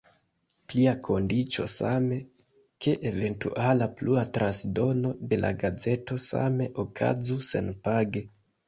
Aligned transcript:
Plia 0.71 0.93
kondiĉo 1.07 1.65
estas, 1.71 2.07
ke 2.87 2.95
eventuala 3.11 3.91
plua 4.01 4.25
transdono 4.39 5.15
de 5.35 5.43
la 5.47 5.55
gazeto 5.67 6.23
same 6.29 6.73
okazu 6.87 7.41
senpage. 7.55 8.31